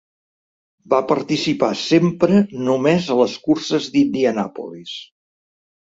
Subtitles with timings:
[0.93, 5.01] Va participar sempre només a les curses d'Indianapolis.